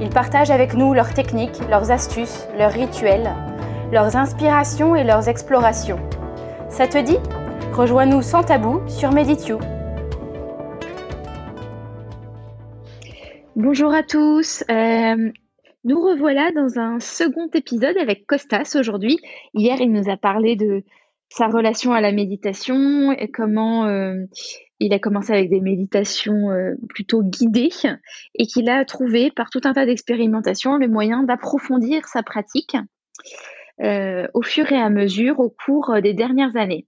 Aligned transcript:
Ils 0.00 0.10
partagent 0.10 0.50
avec 0.50 0.74
nous 0.74 0.92
leurs 0.92 1.14
techniques, 1.14 1.60
leurs 1.70 1.92
astuces, 1.92 2.48
leurs 2.58 2.72
rituels, 2.72 3.32
leurs 3.92 4.16
inspirations 4.16 4.96
et 4.96 5.04
leurs 5.04 5.28
explorations. 5.28 6.00
Ça 6.68 6.88
te 6.88 6.98
dit? 6.98 7.18
Rejoins-nous 7.72 8.22
sans 8.22 8.42
tabou 8.42 8.80
sur 8.88 9.12
Meditio. 9.12 9.60
Bonjour 13.54 13.94
à 13.94 14.02
tous. 14.02 14.64
Euh, 14.68 15.30
nous 15.84 16.00
revoilà 16.00 16.50
dans 16.50 16.80
un 16.80 16.98
second 16.98 17.48
épisode 17.54 17.96
avec 17.96 18.26
Costas 18.26 18.76
aujourd'hui. 18.76 19.20
Hier, 19.54 19.80
il 19.80 19.92
nous 19.92 20.10
a 20.10 20.16
parlé 20.16 20.56
de 20.56 20.82
sa 21.28 21.46
relation 21.46 21.92
à 21.92 22.00
la 22.00 22.10
méditation 22.10 23.12
et 23.12 23.30
comment 23.30 23.86
euh, 23.86 24.24
il 24.80 24.92
a 24.92 24.98
commencé 24.98 25.32
avec 25.32 25.50
des 25.50 25.60
méditations 25.60 26.50
euh, 26.50 26.74
plutôt 26.88 27.22
guidées 27.22 27.70
et 28.34 28.46
qu'il 28.46 28.68
a 28.68 28.84
trouvé 28.84 29.30
par 29.30 29.50
tout 29.50 29.60
un 29.64 29.72
tas 29.72 29.86
d'expérimentations 29.86 30.76
le 30.76 30.88
moyen 30.88 31.22
d'approfondir 31.22 32.06
sa 32.06 32.22
pratique 32.22 32.76
euh, 33.80 34.26
au 34.34 34.42
fur 34.42 34.70
et 34.72 34.80
à 34.80 34.90
mesure 34.90 35.38
au 35.40 35.50
cours 35.50 36.00
des 36.02 36.12
dernières 36.12 36.56
années. 36.56 36.86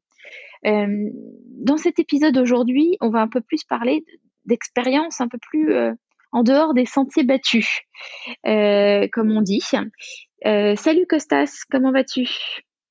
Euh, 0.67 1.11
dans 1.59 1.77
cet 1.77 1.98
épisode 1.98 2.37
aujourd'hui, 2.39 2.97
on 3.01 3.11
va 3.11 3.20
un 3.20 3.28
peu 3.28 3.41
plus 3.41 3.62
parler 3.65 4.05
d'expériences 4.45 5.21
un 5.21 5.28
peu 5.28 5.39
plus 5.39 5.75
en 6.33 6.43
dehors 6.43 6.75
des 6.75 6.87
sentiers 6.87 7.25
battus, 7.25 7.83
comme 8.45 9.31
on 9.31 9.43
dit. 9.43 9.62
salut 10.43 11.06
Costas, 11.09 11.65
comment 11.71 11.93
vas-tu? 11.93 12.28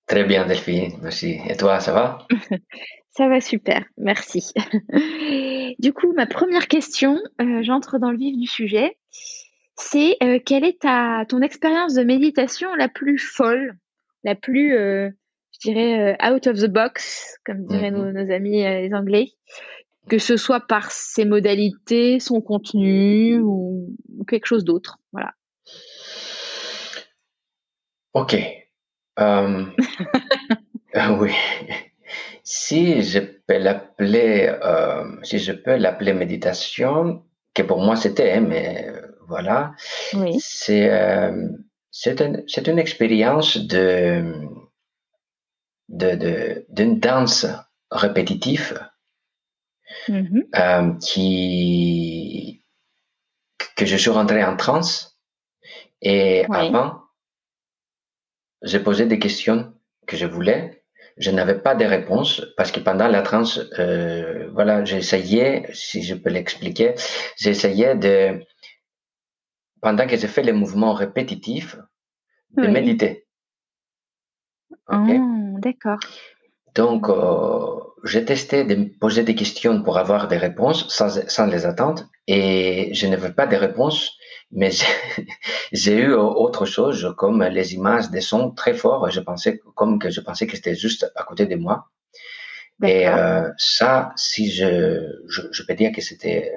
Très 0.08 0.24
bien 0.24 0.46
Delphine, 0.46 0.94
merci. 1.02 1.40
Et 1.48 1.56
toi, 1.56 1.80
ça 1.80 1.94
va? 1.94 2.28
Ça 3.16 3.30
va 3.30 3.40
super, 3.40 3.86
merci. 3.98 4.52
du 5.80 5.94
coup, 5.94 6.12
ma 6.14 6.26
première 6.26 6.68
question, 6.68 7.22
euh, 7.42 7.64
j'entre 7.64 7.98
dans 7.98 8.12
le 8.12 8.18
vif 8.18 8.38
du 8.38 8.46
sujet, 8.46 8.98
c'est 9.78 10.18
euh, 10.22 10.40
quelle 10.46 10.66
est 10.66 10.82
ta, 10.82 11.24
ton 11.30 11.42
expérience 11.42 11.94
de 11.94 12.04
méditation 12.04 12.76
la 12.76 12.90
plus 12.90 13.18
folle, 13.18 13.78
la 14.26 14.36
plus, 14.36 14.76
euh, 14.76 15.10
je 15.54 15.70
dirais, 15.70 16.18
out 16.30 16.46
of 16.48 16.60
the 16.60 16.66
box, 16.66 17.38
comme 17.46 17.66
diraient 17.66 17.92
nos, 17.92 18.04
mhm. 18.04 18.32
amis 18.32 18.64
les 18.64 18.94
Anglais, 18.94 19.32
que 20.10 20.18
ce 20.18 20.36
soit 20.36 20.68
par 20.68 20.92
ses 20.92 21.24
modalités, 21.24 22.20
son 22.20 22.42
contenu 22.42 23.40
ou, 23.40 23.96
ou 24.18 24.26
quelque 24.26 24.46
chose 24.46 24.66
d'autre. 24.66 24.98
Voilà. 25.14 25.32
Ok. 28.14 28.36
oui 31.20 31.32
si 32.46 33.02
je 33.02 33.20
peux 33.20 33.58
l'appeler, 33.58 34.56
euh, 34.64 35.04
si 35.24 35.40
je 35.40 35.52
peux 35.52 35.76
l'appeler 35.76 36.14
méditation, 36.14 37.26
que 37.56 37.64
pour 37.64 37.80
moi 37.80 37.96
c'était, 37.96 38.34
hein, 38.34 38.42
mais 38.42 38.88
euh, 38.88 39.02
voilà, 39.28 39.74
c'est 40.40 40.92
euh, 40.92 41.50
c'est 41.90 42.22
un, 42.22 42.44
une 42.68 42.80
expérience 42.80 43.58
de 43.58 44.32
de 45.90 46.66
d'une 46.70 47.00
danse 47.00 47.48
répétitive 47.90 48.80
mm-hmm. 50.08 50.44
euh, 50.56 50.94
qui 51.00 52.64
que 53.76 53.86
je 53.88 53.98
suis 53.98 54.12
rentré 54.12 54.44
en 54.44 54.56
transe 54.56 55.18
et 56.02 56.46
avant 56.52 57.02
j'ai 58.62 58.80
posé 58.80 59.06
des 59.06 59.20
questions 59.20 59.74
que 60.08 60.18
je 60.18 60.26
voulais 60.26 60.75
je 61.18 61.32
n'avais 61.32 61.58
pas 61.58 61.76
de 61.76 61.86
réponse 61.86 62.42
parce 62.58 62.72
que 62.72 62.80
pendant 62.80 63.08
la 63.08 63.22
transe, 63.22 63.60
euh, 63.80 64.50
voilà, 64.54 64.84
j'essayais, 64.84 65.68
si 65.74 66.04
je 66.04 66.14
peux 66.16 66.30
l'expliquer, 66.30 66.96
j'essayais 67.38 67.96
de, 67.96 68.44
pendant 69.82 70.08
que 70.08 70.18
j'ai 70.18 70.28
fait 70.28 70.44
les 70.44 70.52
mouvements 70.52 70.94
répétitifs, 70.94 71.78
de 72.58 72.68
méditer. 72.68 73.28
Oh, 74.88 75.58
d'accord. 75.60 76.00
Donc, 76.74 77.10
euh, 77.10 77.80
j'ai 78.04 78.26
testé 78.26 78.66
de 78.66 78.76
me 78.76 78.86
poser 79.00 79.24
des 79.24 79.36
questions 79.36 79.82
pour 79.82 79.98
avoir 79.98 80.28
des 80.28 80.38
réponses 80.38 80.88
sans, 80.90 81.28
sans 81.30 81.46
les 81.46 81.66
attendre 81.66 82.04
et 82.28 82.94
je 82.94 83.08
n'avais 83.08 83.32
pas 83.32 83.48
de 83.48 83.56
réponses 83.56 84.12
mais 84.56 84.72
j'ai 85.72 85.98
eu 86.06 86.14
autre 86.14 86.66
chose 86.66 87.14
comme 87.18 87.44
les 87.44 87.76
images 87.76 88.10
des 88.10 88.22
sons 88.22 88.52
très 88.52 88.74
forts. 88.74 89.12
Je 89.12 89.20
pensais 89.20 89.62
comme 89.76 90.00
que 90.00 90.10
je 90.10 90.22
pensais 90.22 90.48
que 90.48 90.56
c'était 90.56 90.76
juste 90.76 91.12
à 91.16 91.24
côté 91.24 91.46
de 91.46 91.56
moi. 91.56 91.90
Et 92.84 93.08
euh, 93.08 93.50
ça, 93.58 94.12
si 94.16 94.52
je, 94.52 95.22
je, 95.28 95.64
peux 95.64 95.76
dire 95.76 95.92
que 95.94 96.02
c'était 96.02 96.52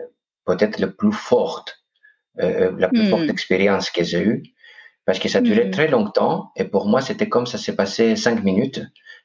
peut-être 0.45 0.81
la 0.81 0.89
plus 0.89 1.13
forte, 1.13 1.85
euh, 2.41 2.73
la 2.77 2.89
plus 2.89 3.09
forte 3.09 3.27
hmm. 3.27 3.31
expérience 3.31 3.91
que 3.91 4.03
j'ai 4.03 4.23
eue, 4.23 4.43
parce 5.05 5.21
que 5.21 5.29
ça 5.29 5.41
durait 5.41 5.67
hmm. 5.67 5.71
très 5.71 5.89
longtemps. 5.89 6.51
Et 6.57 6.65
pour 6.65 6.89
moi, 6.89 7.01
c'était 7.03 7.29
comme 7.29 7.47
ça 7.47 7.57
s'est 7.57 7.77
passé 7.77 8.17
cinq 8.17 8.43
minutes, 8.43 8.81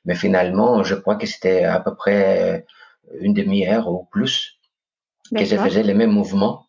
mais 0.05 0.13
finalement, 0.15 0.83
je 0.83 0.93
crois 0.93 1.15
que 1.15 1.25
c'était 1.25 1.63
à 1.63 1.79
peu 1.79 1.95
près 1.95 2.65
une 3.19 3.33
demi-heure 3.33 3.87
ou 3.87 4.05
plus 4.11 4.59
que 5.35 5.45
je 5.45 5.55
faisais 5.55 5.83
les 5.83 5.95
mêmes 5.95 6.11
mouvements 6.11 6.67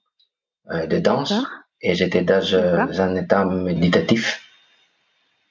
euh, 0.71 0.87
de 0.87 0.99
danse 0.99 1.35
et 1.81 1.95
j'étais 1.95 2.23
dans 2.23 2.55
un 3.01 3.17
état 3.17 3.45
méditatif. 3.45 4.41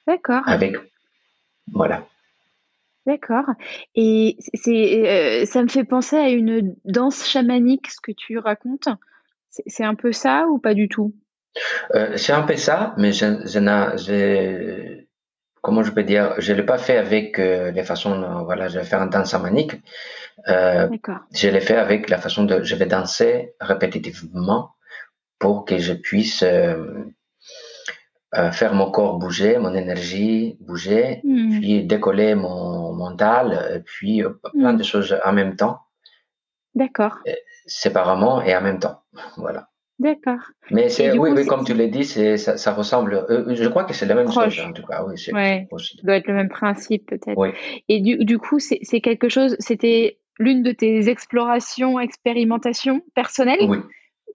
D'accord. 0.06 0.42
Avec, 0.46 0.76
voilà. 1.72 2.06
D'accord. 3.06 3.44
Et 3.94 4.36
c'est, 4.54 5.42
euh, 5.42 5.46
ça 5.46 5.62
me 5.62 5.68
fait 5.68 5.84
penser 5.84 6.16
à 6.16 6.30
une 6.30 6.74
danse 6.84 7.26
chamanique, 7.26 7.90
ce 7.90 8.00
que 8.02 8.12
tu 8.12 8.38
racontes. 8.38 8.88
C'est 9.50 9.84
un 9.84 9.94
peu 9.94 10.12
ça 10.12 10.46
ou 10.48 10.58
pas 10.58 10.74
du 10.74 10.88
tout? 10.88 11.14
Euh, 11.94 12.16
C'est 12.16 12.32
un 12.32 12.42
peu 12.42 12.56
ça, 12.56 12.94
mais 12.96 13.12
je, 13.12 13.26
je, 13.46 15.04
comment 15.60 15.82
je 15.82 15.92
peux 15.92 16.02
dire, 16.02 16.34
je 16.38 16.52
l'ai 16.52 16.64
pas 16.64 16.78
fait 16.78 16.96
avec 16.96 17.38
euh, 17.38 17.70
les 17.70 17.84
façons, 17.84 18.42
voilà, 18.44 18.68
je 18.68 18.78
vais 18.78 18.84
faire 18.84 19.00
une 19.02 19.10
danse 19.10 19.30
chamanique. 19.30 19.72
D'accord. 20.46 21.20
Je 21.32 21.48
l'ai 21.48 21.60
fait 21.60 21.76
avec 21.76 22.08
la 22.08 22.18
façon 22.18 22.44
de, 22.44 22.62
je 22.62 22.74
vais 22.74 22.86
danser 22.86 23.54
répétitivement 23.60 24.70
pour 25.44 25.66
que 25.66 25.76
je 25.76 25.92
puisse 25.92 26.42
euh, 26.42 27.04
euh, 28.34 28.50
faire 28.50 28.72
mon 28.72 28.90
corps 28.90 29.18
bouger, 29.18 29.58
mon 29.58 29.74
énergie 29.74 30.56
bouger, 30.58 31.20
hmm. 31.22 31.60
puis 31.60 31.84
décoller 31.84 32.34
mon 32.34 32.94
mental, 32.94 33.82
puis 33.84 34.24
euh, 34.24 34.30
plein 34.54 34.72
hmm. 34.72 34.78
de 34.78 34.82
choses 34.82 35.14
en 35.22 35.34
même 35.34 35.54
temps. 35.54 35.80
D'accord. 36.74 37.18
Séparément 37.66 38.40
et 38.40 38.56
en 38.56 38.62
même 38.62 38.78
temps. 38.78 39.02
Voilà. 39.36 39.68
D'accord. 39.98 40.40
Mais 40.70 40.88
c'est 40.88 41.12
oui, 41.18 41.28
oui, 41.36 41.44
comme 41.44 41.64
tu 41.66 41.74
l'as 41.74 41.88
dit, 41.88 42.06
c'est 42.06 42.38
ça, 42.38 42.56
ça, 42.56 42.72
ressemble. 42.72 43.26
je 43.28 43.68
crois 43.68 43.84
que 43.84 43.92
c'est 43.92 44.06
la 44.06 44.14
même 44.14 44.32
chose 44.32 44.58
en 44.66 44.72
tout 44.72 44.86
cas. 44.86 45.04
Oui, 45.04 45.14
ouais, 45.30 45.68
doit 46.04 46.16
être 46.16 46.26
le 46.26 46.34
même 46.34 46.48
principe 46.48 47.04
peut-être. 47.10 47.36
Oui. 47.36 47.50
Et 47.90 48.00
du, 48.00 48.16
du 48.24 48.38
coup, 48.38 48.60
c'est 48.60 49.00
quelque 49.02 49.28
chose. 49.28 49.56
C'était 49.58 50.20
l'une 50.38 50.62
de 50.62 50.72
tes 50.72 51.10
explorations, 51.10 52.00
expérimentations 52.00 53.02
personnelles? 53.14 53.66
Oui. 53.68 53.78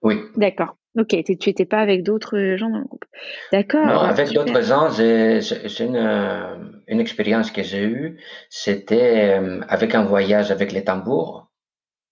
Oui. 0.02 0.20
D'accord. 0.36 0.76
Ok, 0.98 1.08
tu 1.24 1.36
n'étais 1.46 1.64
pas 1.64 1.78
avec 1.78 2.02
d'autres 2.02 2.56
gens 2.56 2.68
dans 2.68 2.78
le 2.78 2.84
groupe. 2.84 3.04
D'accord. 3.52 3.86
Non, 3.86 4.00
avec 4.00 4.32
d'autres 4.32 4.60
gens, 4.62 4.90
c'est 4.90 5.78
une, 5.78 5.96
euh, 5.96 6.56
une 6.88 6.98
expérience 6.98 7.52
que 7.52 7.62
j'ai 7.62 7.84
eue. 7.84 8.18
C'était 8.48 9.38
euh, 9.38 9.60
avec 9.68 9.94
un 9.94 10.02
voyage 10.02 10.50
avec 10.50 10.72
les 10.72 10.82
tambours. 10.82 11.48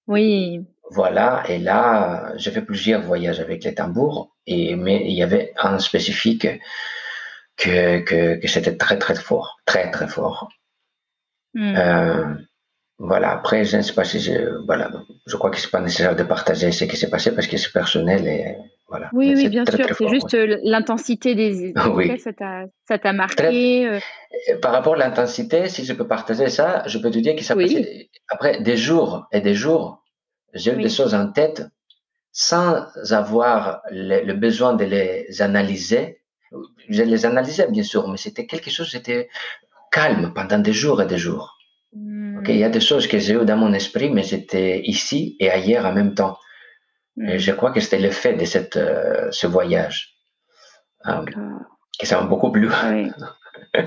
Oui. 0.06 0.60
Voilà, 0.90 1.42
et 1.48 1.58
là, 1.58 2.32
j'ai 2.36 2.50
fait 2.50 2.62
plusieurs 2.62 3.02
voyages 3.02 3.40
avec 3.40 3.62
les 3.64 3.74
tambours, 3.74 4.34
et, 4.46 4.74
mais 4.74 5.04
il 5.04 5.12
y 5.12 5.22
avait 5.22 5.52
un 5.58 5.78
spécifique 5.78 6.46
que, 7.56 7.98
que, 8.00 8.36
que 8.36 8.48
c'était 8.48 8.76
très 8.76 8.98
très 8.98 9.14
fort, 9.16 9.58
très 9.66 9.90
très 9.90 10.06
fort. 10.08 10.48
Hmm. 11.52 11.74
Euh, 11.76 12.34
voilà, 12.98 13.30
après, 13.30 13.64
je 13.64 13.76
ne 13.76 13.82
sais 13.82 13.92
pas 13.92 14.04
si 14.04 14.18
je, 14.18 14.32
voilà, 14.66 14.90
je 15.26 15.36
crois 15.36 15.50
que 15.50 15.58
c'est 15.58 15.70
pas 15.70 15.80
nécessaire 15.80 16.16
de 16.16 16.24
partager 16.24 16.72
ce 16.72 16.84
qui 16.84 16.96
s'est 16.96 17.08
passé 17.08 17.32
parce 17.32 17.46
que 17.46 17.56
c'est 17.56 17.72
personnel 17.72 18.26
et 18.26 18.56
voilà. 18.88 19.08
Oui, 19.12 19.34
oui, 19.36 19.48
bien 19.48 19.64
sûr. 19.64 19.86
C'est 19.96 20.08
juste 20.08 20.34
euh, 20.34 20.58
l'intensité 20.64 21.36
des, 21.36 21.72
oui. 21.92 22.18
ça 22.18 22.98
t'a 22.98 23.12
marqué. 23.12 23.86
Euh. 23.86 24.00
Par 24.60 24.72
rapport 24.72 24.94
à 24.94 24.96
l'intensité, 24.96 25.68
si 25.68 25.84
je 25.84 25.92
peux 25.92 26.08
partager 26.08 26.48
ça, 26.48 26.82
je 26.86 26.98
peux 26.98 27.10
te 27.10 27.18
dire 27.18 27.36
que 27.36 27.44
ça 27.44 27.54
passait 27.54 28.10
après 28.28 28.60
des 28.62 28.76
jours 28.76 29.28
et 29.30 29.40
des 29.40 29.54
jours. 29.54 30.02
J'ai 30.54 30.72
eu 30.74 30.82
des 30.82 30.88
choses 30.88 31.14
en 31.14 31.30
tête 31.30 31.62
sans 32.32 32.84
avoir 33.10 33.82
le, 33.90 34.32
besoin 34.32 34.74
de 34.74 34.84
les 34.84 35.40
analyser, 35.40 36.20
je 36.88 37.02
les 37.02 37.26
analysais 37.26 37.68
bien 37.70 37.82
sûr, 37.82 38.08
mais 38.08 38.16
c'était 38.16 38.46
quelque 38.46 38.70
chose, 38.70 38.90
c'était 38.90 39.28
calme 39.92 40.32
pendant 40.34 40.58
des 40.58 40.72
jours 40.72 41.00
et 41.02 41.06
des 41.06 41.18
jours. 41.18 41.58
Hmm. 42.40 42.44
il 42.48 42.56
y 42.56 42.64
a 42.64 42.68
des 42.68 42.80
choses 42.80 43.06
que 43.06 43.18
j'ai 43.18 43.34
eues 43.34 43.44
dans 43.44 43.56
mon 43.56 43.72
esprit, 43.72 44.10
mais 44.10 44.22
c'était 44.22 44.80
ici 44.84 45.36
et 45.40 45.50
ailleurs 45.50 45.86
en 45.86 45.92
même 45.92 46.14
temps. 46.14 46.38
Et 47.20 47.34
hmm. 47.34 47.38
je 47.38 47.52
crois 47.52 47.72
que 47.72 47.80
c'était 47.80 47.98
l'effet 47.98 48.34
de 48.34 48.44
cette, 48.44 48.76
euh, 48.76 49.28
ce 49.30 49.46
voyage. 49.46 50.14
Euh, 51.06 51.24
que 51.98 52.06
ça 52.06 52.20
m'a 52.20 52.26
beaucoup 52.26 52.50
plu. 52.50 52.68
Oui. 52.90 53.10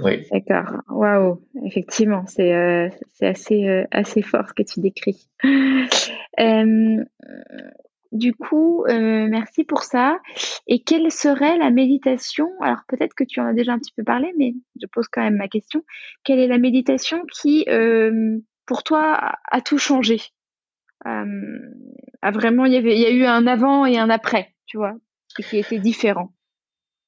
oui. 0.00 0.26
D'accord. 0.30 0.80
Waouh. 0.88 1.42
Effectivement, 1.64 2.24
c'est 2.26 2.52
euh, 2.54 2.88
assez, 3.20 3.68
euh, 3.68 3.84
assez 3.90 4.22
fort 4.22 4.48
ce 4.48 4.54
que 4.54 4.62
tu 4.62 4.80
décris. 4.80 5.28
Du 8.12 8.34
coup, 8.34 8.84
merci 8.88 9.64
pour 9.64 9.82
ça. 9.82 10.18
Et 10.66 10.82
quelle 10.82 11.10
serait 11.10 11.58
la 11.58 11.70
méditation? 11.70 12.48
Alors 12.60 12.80
peut-être 12.88 13.14
que 13.14 13.24
tu 13.24 13.40
en 13.40 13.46
as 13.46 13.52
déjà 13.52 13.72
un 13.72 13.78
petit 13.78 13.92
peu 13.96 14.04
parlé, 14.04 14.32
mais 14.38 14.54
je 14.80 14.86
pose 14.86 15.08
quand 15.08 15.22
même 15.22 15.36
ma 15.36 15.48
question. 15.48 15.82
Quelle 16.24 16.38
est 16.38 16.46
la 16.46 16.58
méditation 16.58 17.22
qui, 17.32 17.66
pour 18.66 18.82
toi, 18.82 19.36
a 19.50 19.60
tout 19.60 19.78
changé? 19.78 20.20
A 21.04 22.30
vraiment, 22.30 22.64
il 22.64 22.72
y, 22.72 22.76
il 22.76 22.98
y 22.98 23.06
a 23.06 23.10
eu 23.10 23.24
un 23.24 23.46
avant 23.46 23.86
et 23.86 23.98
un 23.98 24.10
après, 24.10 24.54
tu 24.66 24.76
vois, 24.76 24.94
qui 25.28 25.58
était 25.58 25.78
différent. 25.78 26.32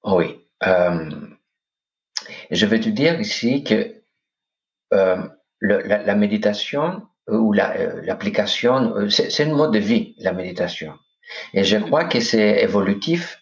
Oui. 0.04 0.26
je 2.50 2.66
vais 2.66 2.80
te 2.80 2.88
dire 2.88 3.20
ici 3.20 3.64
que 3.64 3.94
la, 5.60 6.14
méditation 6.14 7.07
ou 7.28 7.52
l'application, 7.52 8.94
c'est 9.10 9.44
un 9.44 9.54
mode 9.54 9.72
de 9.72 9.78
vie, 9.78 10.14
la 10.18 10.32
méditation. 10.32 10.94
Et 11.54 11.64
je 11.64 11.76
crois 11.76 12.04
que 12.04 12.20
c'est 12.20 12.62
évolutif. 12.62 13.40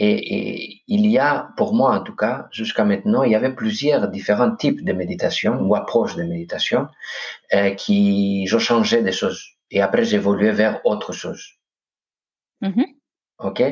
Et, 0.00 0.82
il 0.86 1.06
y 1.06 1.18
a, 1.18 1.50
pour 1.56 1.74
moi 1.74 1.98
en 1.98 2.02
tout 2.02 2.14
cas, 2.14 2.46
jusqu'à 2.52 2.84
maintenant, 2.84 3.24
il 3.24 3.32
y 3.32 3.34
avait 3.34 3.54
plusieurs 3.54 4.08
différents 4.08 4.54
types 4.54 4.84
de 4.84 4.92
méditation 4.92 5.60
ou 5.60 5.74
approches 5.74 6.14
de 6.14 6.22
méditation 6.22 6.86
euh, 7.52 7.70
qui, 7.70 8.46
je 8.46 8.58
changeais 8.58 9.02
des 9.02 9.12
choses. 9.12 9.44
Et 9.70 9.80
après, 9.80 10.04
j'évoluais 10.04 10.52
vers 10.52 10.80
autre 10.86 11.12
chose. 11.12 11.44
Mm-hmm. 12.62 12.86
OK? 13.40 13.62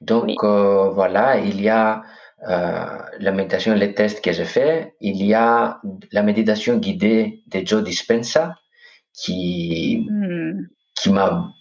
Donc, 0.00 0.30
euh, 0.44 0.90
voilà, 0.90 1.38
il 1.38 1.60
y 1.60 1.68
a 1.68 2.02
euh, 2.48 2.98
la 3.18 3.32
méditation, 3.32 3.74
les 3.74 3.94
tests 3.94 4.24
que 4.24 4.32
j'ai 4.32 4.44
fait. 4.44 4.94
Il 5.00 5.24
y 5.24 5.34
a 5.34 5.80
la 6.12 6.22
méditation 6.22 6.76
guidée 6.76 7.42
de 7.48 7.66
Joe 7.66 7.82
Dispenza 7.82 8.54
qui, 9.14 10.06
mm. 10.10 10.68
qui 10.94 11.10
m'a 11.10 11.54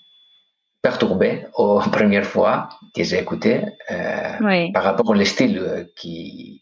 perturbé 0.82 1.48
aux 1.56 1.80
premières 1.92 2.26
fois 2.26 2.70
que 2.96 3.04
j'ai 3.04 3.20
écouté 3.20 3.62
euh, 3.90 4.72
par 4.74 4.84
rapport 4.84 5.10
au 5.10 5.24
style 5.24 5.58
euh, 5.58 5.86
qui, 5.96 6.62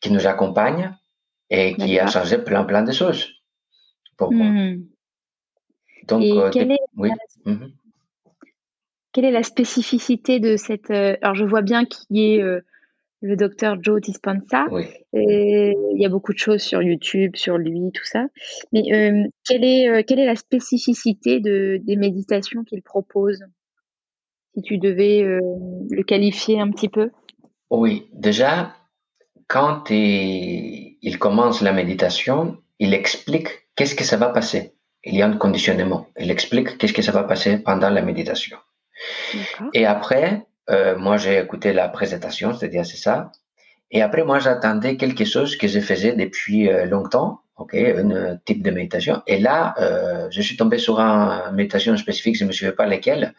qui 0.00 0.10
nous 0.10 0.26
accompagne 0.26 0.96
et 1.50 1.76
qui 1.76 1.98
a 1.98 2.06
changé 2.06 2.38
plein 2.38 2.64
plein 2.64 2.82
de 2.82 2.92
choses 2.92 3.28
pour 4.16 4.32
moi. 4.32 4.46
Hmm. 4.46 4.84
Donc, 6.08 6.22
euh, 6.22 6.50
quelle, 6.50 6.72
est 6.72 6.80
oui. 6.96 7.10
la, 7.10 7.52
mhm. 7.52 7.72
quelle 9.12 9.24
est 9.26 9.30
la 9.30 9.42
spécificité 9.42 10.40
de 10.40 10.56
cette... 10.56 10.90
alors 10.90 11.34
je 11.34 11.44
vois 11.44 11.62
bien 11.62 11.84
qu'il 11.84 12.16
y 12.16 12.34
ait 12.34 12.42
le 13.20 13.36
docteur 13.36 13.76
Joe 13.82 14.00
Dispenza. 14.00 14.66
Et 15.12 15.74
il 15.94 16.00
y 16.00 16.06
a 16.06 16.08
beaucoup 16.08 16.32
de 16.32 16.38
choses 16.38 16.62
sur 16.62 16.82
YouTube, 16.82 17.36
sur 17.36 17.58
lui, 17.58 17.90
tout 17.92 18.04
ça. 18.04 18.26
Mais 18.72 18.82
euh, 18.92 19.24
quelle, 19.44 19.64
est, 19.64 19.88
euh, 19.88 20.02
quelle 20.06 20.20
est 20.20 20.26
la 20.26 20.36
spécificité 20.36 21.40
de, 21.40 21.80
des 21.82 21.96
méditations 21.96 22.64
qu'il 22.64 22.82
propose? 22.82 23.44
Si 24.54 24.62
tu 24.62 24.78
devais 24.78 25.22
euh, 25.22 25.40
le 25.90 26.02
qualifier 26.02 26.60
un 26.60 26.70
petit 26.70 26.88
peu 26.88 27.10
Oui, 27.70 28.08
déjà, 28.12 28.74
quand 29.46 29.90
il, 29.90 31.18
commence 31.18 31.62
la 31.62 31.72
méditation, 31.72 32.58
il 32.78 32.94
explique 32.94 33.48
qu'est-ce 33.74 33.94
que 33.94 34.04
ça 34.04 34.16
va 34.16 34.28
passer. 34.28 34.74
Il 35.04 35.14
y 35.14 35.22
a 35.22 35.26
un 35.26 35.36
conditionnement. 35.36 36.08
Il 36.18 36.30
explique 36.30 36.76
qu'est-ce 36.78 36.92
que 36.92 37.02
ça 37.02 37.12
va 37.12 37.24
passer 37.24 37.58
pendant 37.58 37.90
la 37.90 38.02
méditation. 38.02 38.58
Et 39.72 39.86
après, 39.86 40.47
euh, 40.70 40.96
moi, 40.96 41.16
j'ai 41.16 41.38
écouté 41.38 41.72
la 41.72 41.88
présentation, 41.88 42.52
c'est-à-dire 42.54 42.84
c'est 42.84 42.96
ça. 42.96 43.32
Et 43.90 44.02
après, 44.02 44.24
moi, 44.24 44.38
j'attendais 44.38 44.96
quelque 44.96 45.24
chose 45.24 45.56
que 45.56 45.66
je 45.66 45.80
faisais 45.80 46.12
depuis 46.12 46.68
euh, 46.68 46.84
longtemps, 46.84 47.40
ok, 47.56 47.74
un 47.74 48.36
type 48.44 48.62
de 48.62 48.70
méditation. 48.70 49.22
Et 49.26 49.38
là, 49.38 49.74
euh, 49.78 50.28
je 50.30 50.42
suis 50.42 50.56
tombé 50.56 50.78
sur 50.78 51.00
une 51.00 51.54
méditation 51.54 51.96
spécifique, 51.96 52.36
je 52.36 52.44
ne 52.44 52.48
me 52.48 52.52
souviens 52.52 52.72
pas 52.72 52.86
laquelle. 52.86 53.34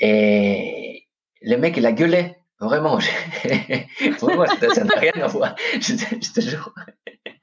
Et 0.00 1.06
le 1.42 1.56
mec, 1.56 1.76
il 1.76 1.86
a 1.86 1.92
gueulé, 1.92 2.34
vraiment. 2.58 2.98
vraiment, 4.20 4.46
ça 4.46 4.84
n'a 4.84 4.94
rien 4.96 5.12
à 5.22 5.26
voir. 5.28 5.54
Je, 5.80 6.32
te 6.32 6.40
jure. 6.40 6.74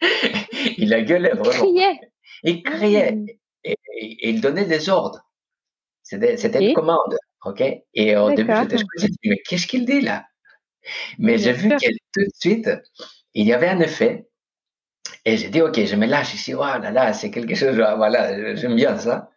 il 0.77 0.93
a 0.93 1.01
gueulé, 1.01 1.29
vraiment. 1.29 1.51
Il 1.51 1.73
criait. 1.73 1.99
Il 2.43 2.63
criait. 2.63 3.15
Ah. 3.15 3.33
Et, 3.63 4.29
il 4.29 4.41
donnait 4.41 4.65
des 4.65 4.89
ordres. 4.89 5.21
C'était 6.03 6.35
une 6.65 6.73
commande. 6.73 7.17
OK? 7.49 7.63
Et 7.93 8.15
au 8.17 8.31
début, 8.33 8.53
j'étais 8.69 9.07
dit, 9.07 9.17
mais 9.25 9.41
qu'est-ce 9.47 9.67
qu'il 9.67 9.85
dit 9.85 10.01
là? 10.01 10.25
Mais 11.17 11.37
j'ai 11.37 11.53
vu 11.53 11.69
que 11.69 11.89
tout 12.13 12.23
de 12.23 12.31
suite, 12.39 12.69
il 13.33 13.45
y 13.45 13.53
avait 13.53 13.69
un 13.69 13.79
effet. 13.79 14.27
Et 15.25 15.37
j'ai 15.37 15.49
dit, 15.49 15.61
OK, 15.61 15.77
je 15.83 15.95
me 15.95 16.05
lâche 16.05 16.33
ici. 16.33 16.53
Oh 16.53 16.59
là 16.59 16.91
là, 16.91 17.13
c'est 17.13 17.31
quelque 17.31 17.55
chose, 17.55 17.75
voilà, 17.75 18.55
j'aime 18.55 18.75
bien 18.75 18.97
ça. 18.97 19.29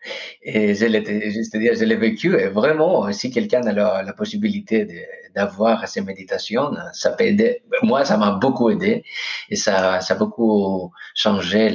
Et 0.43 0.75
je 0.75 0.87
l'ai, 0.87 1.31
juste 1.31 1.57
dire, 1.57 1.75
je 1.75 1.85
l'ai 1.85 1.97
vécu. 1.97 2.39
Et 2.39 2.47
vraiment, 2.47 3.11
si 3.13 3.31
quelqu'un 3.31 3.63
a 3.63 4.03
la, 4.03 4.13
possibilité 4.13 4.87
d'avoir 5.35 5.87
ces 5.89 6.01
méditations, 6.01 6.73
ça 6.93 7.11
peut 7.11 7.25
aider. 7.25 7.63
Moi, 7.83 8.05
ça 8.05 8.17
m'a 8.17 8.33
beaucoup 8.33 8.71
aidé. 8.71 9.05
Et 9.49 9.57
ça, 9.57 10.01
ça 10.01 10.15
a 10.15 10.17
beaucoup 10.17 10.93
changé 11.15 11.71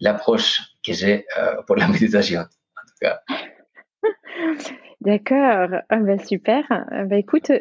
l'approche 0.00 0.60
que 0.84 0.92
j'ai 0.92 1.26
euh, 1.38 1.62
pour 1.66 1.76
la 1.76 1.88
méditation, 1.94 2.40
en 2.40 2.44
tout 2.44 2.98
cas. 3.00 3.20
D'accord, 5.06 5.68
ah 5.88 5.96
bah 5.98 6.18
super. 6.18 6.64
Ah 6.68 7.04
bah 7.04 7.16
écoute, 7.16 7.52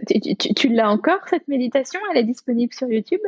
tu, 0.55 0.69
l'as 0.69 0.89
encore 0.89 1.19
cette 1.29 1.47
méditation? 1.47 1.99
Elle 2.11 2.17
est 2.17 2.23
disponible 2.23 2.73
sur 2.73 2.87
YouTube? 2.87 3.21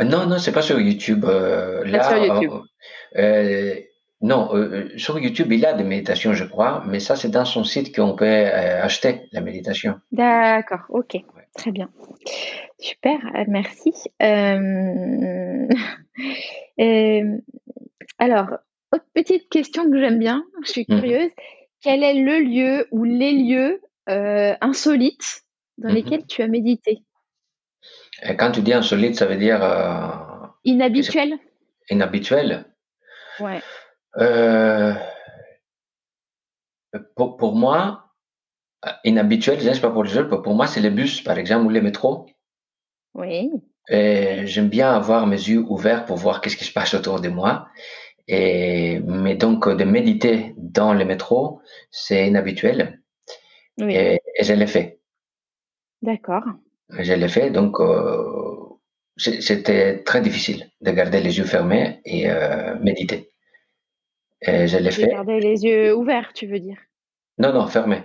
Euh, 0.00 0.04
Non, 0.04 0.24
non, 0.24 0.38
c'est 0.38 0.52
pas 0.52 0.62
sur 0.62 0.80
YouTube. 0.80 1.26
Euh, 1.26 1.84
là, 1.84 2.02
sur 2.04 2.16
YouTube. 2.16 2.52
Euh, 3.16 3.74
non, 4.22 4.48
sur 4.96 5.18
YouTube, 5.18 5.52
il 5.52 5.66
a 5.66 5.74
des 5.74 5.84
méditations, 5.84 6.32
je 6.32 6.44
crois, 6.44 6.82
mais 6.86 7.00
ça, 7.00 7.16
c'est 7.16 7.28
dans 7.28 7.44
son 7.44 7.62
site 7.62 7.94
qu'on 7.94 8.16
peut 8.16 8.46
acheter 8.46 9.28
la 9.32 9.42
méditation. 9.42 10.00
D'accord, 10.10 10.86
ok, 10.88 11.18
très 11.54 11.70
bien. 11.70 11.90
Super, 12.78 13.18
merci. 13.46 13.92
alors, 18.18 18.48
autre 18.90 19.06
petite 19.12 19.50
question 19.50 19.90
que 19.90 20.00
j'aime 20.00 20.18
bien, 20.18 20.44
je 20.64 20.70
suis 20.70 20.86
mmh. 20.88 21.00
Quel 21.82 22.02
est 22.02 22.14
le 22.14 22.40
lieu 22.40 22.88
ou 22.90 23.04
les 23.04 23.32
lieux 23.32 23.80
euh, 24.08 24.54
insolites 24.60 25.42
dans 25.78 25.88
mhm. 25.88 25.94
lesquels 25.94 26.26
tu 26.26 26.42
as 26.42 26.46
médité? 26.46 27.02
Quand 28.38 28.52
tu 28.52 28.60
dis 28.60 28.72
insolite, 28.72 29.16
ça 29.16 29.26
veut 29.26 29.36
dire... 29.36 29.62
Euh, 29.62 30.46
inhabituel 30.64 31.38
Inhabituel 31.88 32.66
Ouais. 33.40 33.62
Euh, 34.18 34.92
pour, 37.16 37.54
moi, 37.54 38.12
inhabituel, 39.04 39.58
je 39.60 39.68
ne 39.68 39.72
sais 39.72 39.80
pas 39.80 39.90
pour 39.90 40.04
les 40.04 40.18
autres, 40.18 40.36
pour 40.36 40.54
moi, 40.54 40.66
c'est 40.66 40.80
les 40.80 40.90
bus, 40.90 41.22
par 41.22 41.38
exemple, 41.38 41.66
ou 41.66 41.70
les 41.70 41.80
métros. 41.80 42.26
Oui. 43.14 43.50
J'aime 43.88 44.68
bien 44.68 44.92
avoir 44.92 45.26
mes 45.26 45.36
yeux 45.36 45.64
ouverts 45.68 46.04
pour 46.04 46.16
voir 46.16 46.40
qu'est-ce 46.40 46.56
qui 46.56 46.64
se 46.64 46.72
passe 46.72 46.92
autour 46.92 47.20
de 47.20 47.28
moi. 47.28 47.68
Et, 48.28 49.00
mais 49.00 49.34
donc, 49.34 49.68
de 49.68 49.84
méditer 49.84 50.54
dans 50.56 50.94
le 50.94 51.04
métro, 51.04 51.60
c'est 51.90 52.28
inhabituel. 52.28 53.00
Et, 53.88 54.20
je 54.40 54.52
l'ai 54.52 54.66
fait. 54.66 55.00
D'accord. 56.02 56.44
Je 56.90 57.12
l'ai 57.12 57.28
fait, 57.28 57.50
donc 57.50 57.78
euh, 57.80 58.56
c'était 59.16 60.02
très 60.02 60.20
difficile 60.20 60.70
de 60.80 60.90
garder 60.90 61.20
les 61.20 61.38
yeux 61.38 61.44
fermés 61.44 62.00
et 62.04 62.30
euh, 62.30 62.74
méditer. 62.80 63.30
Et 64.42 64.66
je 64.66 64.78
l'ai 64.78 64.90
fait. 64.90 65.08
Garder 65.08 65.40
les 65.40 65.64
yeux 65.64 65.94
ouverts, 65.94 66.32
tu 66.34 66.46
veux 66.46 66.58
dire? 66.58 66.78
Non, 67.38 67.52
non, 67.52 67.66
fermés. 67.66 68.02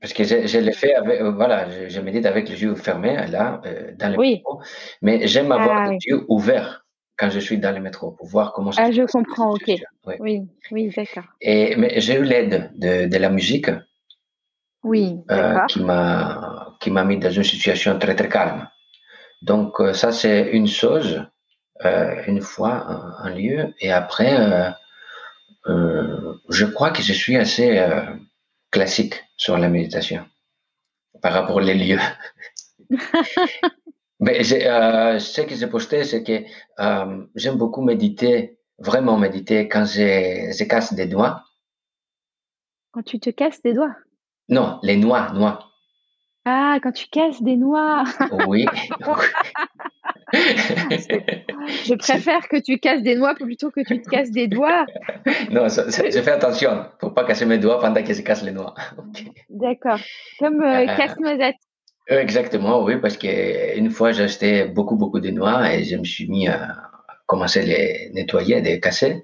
Parce 0.00 0.12
que 0.12 0.24
je, 0.24 0.58
l'ai 0.58 0.72
fait 0.72 0.94
avec, 0.94 1.20
euh, 1.20 1.32
voilà, 1.32 1.88
je, 1.88 2.00
médite 2.00 2.26
avec 2.26 2.48
les 2.48 2.62
yeux 2.62 2.74
fermés, 2.74 3.16
là, 3.28 3.60
dans 3.96 4.12
le 4.12 4.18
métro. 4.18 4.60
Mais 5.02 5.26
j'aime 5.26 5.52
avoir 5.52 5.78
ah 5.78 5.90
les 5.90 5.98
yeux 6.06 6.24
ouverts 6.28 6.85
quand 7.16 7.30
je 7.30 7.40
suis 7.40 7.58
dans 7.58 7.72
le 7.72 7.80
métro 7.80 8.10
pour 8.12 8.26
voir 8.26 8.52
comment 8.52 8.72
ça 8.72 8.82
Ah, 8.84 8.90
je 8.90 9.02
comprends, 9.02 9.52
ok. 9.54 9.72
Oui, 10.20 10.42
oui, 10.70 10.92
d'accord. 10.96 11.24
Et 11.40 11.74
mais 11.76 12.00
j'ai 12.00 12.14
eu 12.14 12.24
l'aide 12.24 12.70
de, 12.76 13.06
de, 13.06 13.16
la 13.16 13.30
musique. 13.30 13.70
Oui, 14.84 15.18
euh, 15.30 15.58
qui 15.68 15.82
m'a 15.82 16.76
qui 16.80 16.90
m'a 16.90 17.04
mis 17.04 17.18
dans 17.18 17.30
une 17.30 17.44
situation 17.44 17.98
très 17.98 18.14
très 18.14 18.28
calme. 18.28 18.68
Donc 19.42 19.80
euh, 19.80 19.92
ça 19.94 20.12
c'est 20.12 20.50
une 20.52 20.68
chose 20.68 21.24
euh, 21.84 22.22
une 22.26 22.40
fois 22.40 23.18
un, 23.20 23.30
lieu 23.30 23.74
et 23.80 23.92
après 23.92 24.74
je 26.48 26.64
crois 26.66 26.90
que 26.90 27.02
je 27.02 27.12
suis 27.12 27.36
assez 27.36 27.82
classique 28.70 29.24
sur 29.36 29.58
la 29.58 29.68
méditation 29.68 30.24
par 31.20 31.32
rapport 31.32 31.56
aux 31.56 31.60
lieux. 31.60 31.98
Mais 34.20 34.40
euh, 34.40 35.18
ce 35.18 35.40
que 35.42 35.54
j'ai 35.54 35.66
posté, 35.66 36.04
c'est 36.04 36.22
que 36.22 36.44
euh, 36.80 37.26
j'aime 37.34 37.56
beaucoup 37.56 37.82
méditer, 37.82 38.58
vraiment 38.78 39.18
méditer 39.18 39.68
quand 39.68 39.84
je, 39.84 40.54
je 40.58 40.64
casse 40.64 40.94
des 40.94 41.06
doigts. 41.06 41.42
Quand 42.92 43.02
tu 43.02 43.20
te 43.20 43.30
casses 43.30 43.60
des 43.62 43.74
doigts? 43.74 43.94
Non, 44.48 44.78
les 44.82 44.96
noix, 44.96 45.32
noix. 45.32 45.66
Ah, 46.48 46.78
quand 46.80 46.92
tu 46.92 47.08
casses 47.08 47.42
des 47.42 47.56
noix. 47.56 48.04
Oui. 48.46 48.64
je 50.32 51.94
préfère 51.96 52.48
que 52.48 52.56
tu 52.58 52.78
casses 52.78 53.02
des 53.02 53.16
noix 53.16 53.34
plutôt 53.34 53.72
que 53.72 53.80
tu 53.80 54.00
te 54.00 54.08
casses 54.08 54.30
des 54.30 54.46
doigts. 54.46 54.86
Non, 55.50 55.66
je 55.68 56.20
fais 56.22 56.30
attention 56.30 56.86
pour 57.00 57.14
pas 57.14 57.24
casser 57.24 57.46
mes 57.46 57.58
doigts 57.58 57.80
pendant 57.80 58.00
que 58.02 58.14
je 58.14 58.22
casse 58.22 58.44
les 58.44 58.52
noix. 58.52 58.74
D'accord. 59.50 59.98
Comme 60.38 60.62
euh, 60.62 60.86
euh 60.86 60.96
casse-noisette. 60.96 61.56
Exactement, 62.08 62.84
oui, 62.84 62.98
parce 62.98 63.16
qu'une 63.16 63.90
fois 63.90 64.12
j'ai 64.12 64.24
acheté 64.24 64.64
beaucoup, 64.64 64.96
beaucoup 64.96 65.20
de 65.20 65.30
noix 65.30 65.72
et 65.72 65.84
je 65.84 65.96
me 65.96 66.04
suis 66.04 66.28
mis 66.28 66.46
à 66.48 66.90
commencer 67.26 67.60
à 67.60 67.64
les 67.64 68.10
nettoyer, 68.14 68.56
à 68.56 68.60
les 68.60 68.78
casser. 68.80 69.22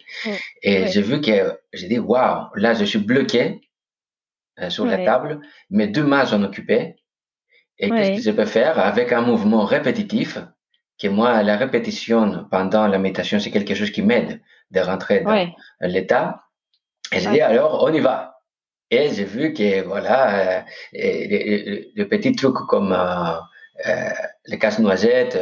Et 0.63 0.87
j'ai 0.89 1.03
vu 1.03 1.21
que 1.21 1.59
j'ai 1.73 1.89
dit, 1.89 1.99
waouh, 2.01 2.49
là 2.57 2.75
je 2.75 2.85
suis 2.85 2.99
bloqué 2.99 3.61
euh, 4.61 4.69
sur 4.71 4.85
la 4.85 4.99
table, 4.99 5.41
mes 5.71 5.87
deux 5.87 6.03
mains 6.05 6.27
sont 6.27 6.43
occupées 6.43 6.97
et 7.79 7.89
qu'est-ce 7.91 8.11
que 8.13 8.21
je 8.21 8.31
peux 8.33 8.45
faire 8.47 8.79
avec 8.79 9.13
un 9.13 9.23
mouvement 9.23 9.65
répétitif 9.65 10.39
que 11.01 11.09
moi, 11.09 11.43
la 11.43 11.57
répétition 11.57 12.47
pendant 12.51 12.87
la 12.87 12.99
méditation, 12.99 13.41
c'est 13.41 13.51
quelque 13.51 13.75
chose 13.75 13.91
qui 13.91 14.03
m'aide 14.03 14.41
de 14.71 14.81
rentrer 14.81 15.21
dans 15.21 15.53
l'état. 15.81 16.45
Et 17.13 17.21
j'ai 17.21 17.31
dit, 17.31 17.41
alors, 17.41 17.83
on 17.85 17.93
y 17.93 18.01
va. 18.01 18.32
Et 18.93 19.09
j'ai 19.09 19.25
vu 19.25 19.55
que, 19.55 19.83
voilà, 19.85 20.59
euh, 20.59 20.63
le, 20.93 22.05
petit 22.05 22.33
truc 22.33 22.55
comme 22.69 22.93
euh, 22.93 23.39
euh, 23.87 24.11
le 24.45 24.57
casse-noisette, 24.59 25.39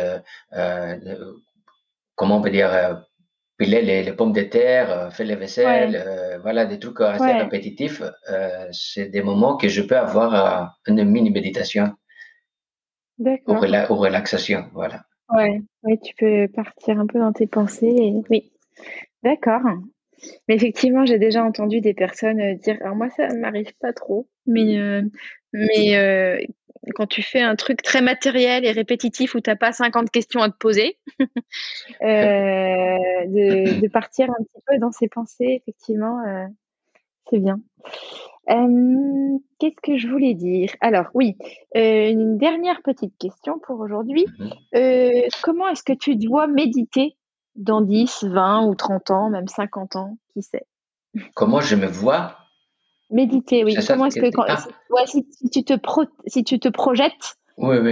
comment 2.15 2.37
on 2.37 2.43
peut 2.43 2.51
dire, 2.51 3.03
piler 3.59 3.83
les, 3.83 4.13
pommes 4.13 4.33
de 4.33 4.43
terre, 4.43 5.13
faire 5.13 5.27
les 5.27 5.35
vaisselles, 5.35 6.39
voilà, 6.43 6.65
des 6.65 6.79
trucs 6.79 7.01
assez 7.01 7.33
répétitifs, 7.33 8.03
c'est 8.71 9.09
des 9.09 9.23
moments 9.23 9.57
que 9.57 9.67
je 9.67 9.83
peux 9.83 9.99
avoir 9.99 10.79
une 10.87 11.03
mini-méditation 11.05 11.93
ou, 13.19 13.55
relaxation, 13.57 14.71
voilà. 14.73 15.03
Ouais, 15.29 15.61
ouais, 15.83 15.99
tu 16.05 16.15
peux 16.15 16.47
partir 16.55 17.01
un 17.01 17.07
peu 17.07 17.19
dans 17.19 17.33
tes 17.33 17.49
pensées. 17.49 18.13
Oui, 18.31 18.53
d'accord. 19.25 19.63
Mais 20.49 20.55
effectivement, 20.55 21.05
j'ai 21.05 21.19
déjà 21.19 21.45
entendu 21.45 21.81
des 21.81 21.95
personnes 21.95 22.41
euh, 22.41 22.55
dire, 22.55 22.77
alors 22.81 22.97
moi 22.97 23.09
ça 23.11 23.29
ne 23.29 23.39
m'arrive 23.39 23.73
pas 23.81 23.93
trop, 23.93 24.29
mais, 24.47 24.79
euh, 24.79 25.03
mais 25.53 25.97
euh, 25.97 26.39
quand 26.95 27.07
tu 27.07 27.23
fais 27.23 27.41
un 27.41 27.57
truc 27.57 27.83
très 27.83 28.01
matériel 28.01 28.65
et 28.65 28.73
répétitif 28.73 29.35
où 29.35 29.41
tu 29.41 29.51
n'as 29.51 29.57
pas 29.57 29.73
50 29.73 30.11
questions 30.11 30.41
à 30.41 30.51
te 30.51 30.57
poser, 30.57 30.99
de, 32.01 33.81
de, 33.81 33.89
partir 33.89 34.31
un 34.31 34.43
petit 34.45 34.63
peu 34.67 34.79
dans 34.79 34.93
ses 34.93 35.09
pensées, 35.09 35.61
effectivement, 35.63 36.19
c'est 37.29 37.39
bien. 37.39 37.61
Qu'est-ce 38.47 39.81
que 39.83 39.99
je 39.99 40.09
voulais 40.09 40.35
dire? 40.35 40.75
Alors 40.81 41.11
oui, 41.15 41.37
une 41.75 42.39
dernière 42.39 42.83
petite 42.83 43.17
question 43.19 43.59
pour 43.59 43.79
aujourd'hui. 43.81 44.27
Mmh 44.39 44.49
comment 45.43 45.69
est-ce 45.69 45.83
que 45.83 45.93
tu 45.93 46.17
dois 46.17 46.47
méditer? 46.47 47.17
Dans 47.57 47.81
10, 47.81 48.25
20 48.25 48.67
ou 48.67 48.75
30 48.75 49.11
ans, 49.11 49.31
même 49.31 49.49
50 49.49 49.97
ans, 49.97 50.19
qui 50.33 50.43
sait? 50.43 50.67
Comment 51.35 51.61
je 51.61 51.77
me 51.77 51.87
vois? 51.87 52.37
Méditer, 53.11 53.65
oui. 53.65 53.75
Comment 53.87 54.07
est-ce 54.07 54.21
que, 54.21 54.31
ah. 54.47 54.57
si, 55.07 55.25
tu 55.51 55.65
te 55.65 55.75
si 56.27 56.45
tu 56.45 56.61
te 56.61 56.69
projettes, 56.69 57.37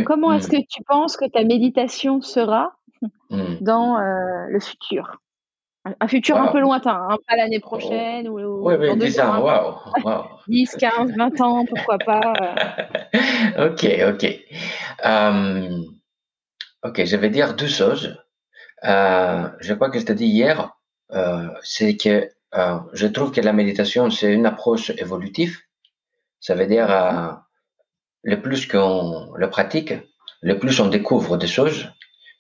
comment 0.07 0.33
est-ce 0.33 0.49
mmh. 0.49 0.51
que 0.51 0.67
tu 0.69 0.83
penses 0.85 1.17
que 1.17 1.25
ta 1.25 1.43
méditation 1.43 2.23
sera 2.23 2.77
mmh. 3.31 3.57
dans 3.61 3.99
le 3.99 4.61
futur? 4.61 5.21
Un 6.01 6.09
futur 6.09 6.37
un 6.37 6.49
peu 6.49 6.61
lointain, 6.61 7.07
hein, 7.09 7.17
pas 7.27 7.37
l'année 7.37 7.61
prochaine 7.61 8.29
ou, 8.29 8.39
oui, 8.67 8.75
oui, 8.79 8.97
10 8.99 9.21
ans, 9.21 9.41
waouh, 9.43 9.75
10, 10.49 10.77
15, 10.77 11.13
20 11.17 11.41
ans, 11.41 11.65
pourquoi 11.65 11.99
pas. 11.99 12.33
Euh. 12.41 13.69
ok, 13.71 13.87
ok. 14.15 14.39
Euh, 15.07 15.83
ok, 16.85 17.05
je 17.05 17.17
vais 17.17 17.31
dire 17.31 17.55
deux 17.55 17.69
choses. 17.69 18.17
Euh, 18.85 19.49
je 19.61 19.75
crois 19.75 19.91
que 19.91 19.99
je 19.99 20.05
t'ai 20.05 20.15
dit 20.15 20.27
hier, 20.27 20.77
c'est 21.63 21.97
que 21.97 22.31
je 22.93 23.07
trouve 23.07 23.33
que 23.33 23.41
la 23.41 23.53
méditation, 23.53 24.11
c'est 24.11 24.33
une 24.33 24.47
approche 24.47 24.91
évolutive. 24.91 25.59
Ça 26.41 26.55
veut 26.55 26.67
dire, 26.67 27.41
le 28.23 28.43
plus 28.43 28.67
qu'on 28.67 29.33
le 29.35 29.51
pratique, 29.51 29.95
le 30.43 30.59
plus 30.59 30.81
on 30.81 30.89
découvre 30.89 31.37
des 31.37 31.47
choses 31.47 31.91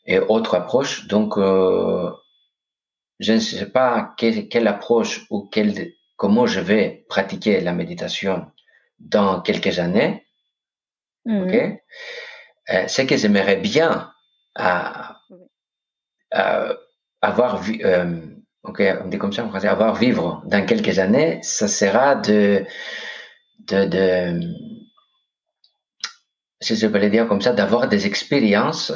et 0.06 0.18
autre 0.18 0.54
approche. 0.54 1.06
Donc, 1.08 1.34
je 1.36 3.32
ne 3.32 3.38
sais 3.38 3.66
pas 3.66 4.14
quelle, 4.16 4.68
approche 4.68 5.26
ou 5.30 5.48
quel, 5.50 5.92
comment 6.16 6.46
je 6.46 6.60
vais 6.60 7.04
pratiquer 7.08 7.60
la 7.60 7.72
méditation 7.72 8.50
dans 8.98 9.40
quelques 9.40 9.78
années. 9.78 10.26
Mmh. 11.24 11.42
Ok. 11.42 11.54
Euh, 12.70 12.86
ce 12.86 13.02
que 13.02 13.16
j'aimerais 13.16 13.56
bien 13.56 14.12
à, 14.54 15.17
avoir 16.30 17.60
vu, 17.60 17.80
euh, 17.84 18.20
ok, 18.64 18.82
on 19.04 19.08
dit 19.08 19.18
comme 19.18 19.32
ça 19.32 19.44
en 19.44 19.48
français, 19.48 19.68
avoir 19.68 19.94
vivre 19.94 20.42
dans 20.46 20.64
quelques 20.64 20.98
années, 20.98 21.38
ça 21.42 21.68
sera 21.68 22.14
de, 22.14 22.64
de, 23.60 23.84
de 23.84 24.40
si 26.60 26.76
je 26.76 26.86
peux 26.86 26.98
le 26.98 27.10
dire 27.10 27.28
comme 27.28 27.40
ça, 27.40 27.52
d'avoir 27.52 27.88
des 27.88 28.06
expériences 28.06 28.92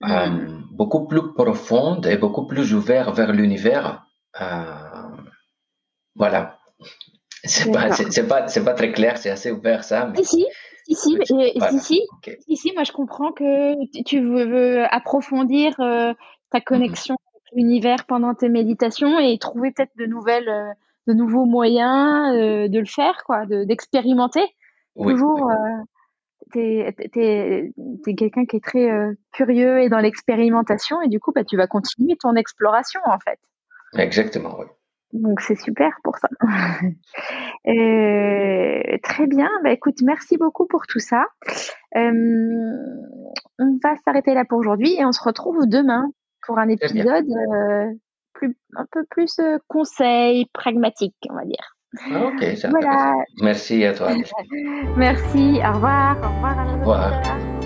mmh. 0.00 0.10
euh, 0.10 0.58
beaucoup 0.70 1.06
plus 1.06 1.32
profonde 1.34 2.06
et 2.06 2.16
beaucoup 2.16 2.46
plus 2.46 2.74
ouvert 2.74 3.12
vers 3.12 3.32
l'univers. 3.32 4.04
Euh, 4.40 4.64
voilà. 6.14 6.58
C'est 7.44 7.72
pas, 7.72 7.92
c'est, 7.92 8.26
pas, 8.28 8.42
pas 8.42 8.74
très 8.74 8.92
clair, 8.92 9.16
c'est 9.16 9.30
assez 9.30 9.50
ouvert 9.50 9.82
ça. 9.82 10.06
Mais... 10.06 10.22
Si, 10.22 10.44
si, 10.86 11.16
si, 11.24 12.02
si, 12.46 12.56
si, 12.56 12.72
moi 12.74 12.84
je 12.84 12.92
comprends 12.92 13.32
que 13.32 14.02
tu 14.02 14.20
veux, 14.20 14.84
approfondir 14.92 15.78
euh, 15.80 16.12
ta 16.50 16.58
mhm. 16.58 16.64
connexion 16.64 17.14
avec 17.14 17.52
l'univers 17.54 18.04
pendant 18.06 18.34
tes 18.34 18.48
méditations 18.48 19.18
et 19.18 19.38
trouver 19.38 19.72
peut-être 19.72 19.96
de 19.96 20.06
nouvelles, 20.06 20.48
euh, 20.48 20.72
de 21.06 21.14
nouveaux 21.14 21.46
moyens 21.46 22.34
de 22.34 22.78
le 22.78 22.86
faire, 22.86 23.22
quoi, 23.24 23.46
de, 23.46 23.64
d'expérimenter. 23.64 24.44
Toujours 24.96 25.50
tu 26.52 26.58
es, 26.60 27.72
quelqu'un 28.16 28.44
qui 28.44 28.56
est 28.56 28.64
très 28.64 28.90
euh, 28.90 29.12
curieux 29.32 29.80
et 29.80 29.88
dans 29.88 29.98
l'expérimentation, 29.98 31.00
et 31.02 31.08
du 31.08 31.20
coup, 31.20 31.32
bah, 31.32 31.44
tu 31.44 31.56
vas 31.56 31.66
continuer 31.66 32.16
ton 32.16 32.34
exploration, 32.34 33.00
en 33.04 33.18
fait. 33.18 33.38
Exactement, 33.96 34.56
oui. 34.58 34.66
Donc, 35.12 35.40
c'est 35.40 35.56
super 35.56 35.92
pour 36.02 36.18
ça. 36.18 36.28
Euh, 37.66 38.98
très 39.02 39.26
bien. 39.26 39.50
Bah, 39.62 39.70
écoute, 39.70 39.98
merci 40.02 40.38
beaucoup 40.38 40.66
pour 40.66 40.86
tout 40.86 40.98
ça. 40.98 41.26
Euh, 41.94 42.74
on 43.58 43.78
va 43.84 43.96
s'arrêter 44.04 44.32
là 44.32 44.46
pour 44.48 44.58
aujourd'hui 44.58 44.94
et 44.98 45.04
on 45.04 45.12
se 45.12 45.22
retrouve 45.22 45.66
demain 45.66 46.10
pour 46.46 46.58
un 46.58 46.68
épisode 46.68 47.26
plus, 48.32 48.56
un 48.76 48.86
peu 48.90 49.04
plus 49.10 49.40
conseil 49.68 50.46
pragmatique, 50.52 51.16
on 51.28 51.34
va 51.34 51.44
dire. 51.44 51.76
Ah, 51.98 52.26
ok, 52.26 52.44
voilà. 52.70 53.14
Merci 53.42 53.84
à 53.84 53.92
toi. 53.94 54.10
Merci, 54.96 55.60
au 55.64 55.72
revoir. 55.72 56.16
Au 56.18 56.34
revoir. 56.34 56.58
À 56.58 56.64
au 56.64 56.78
revoir. 56.78 57.59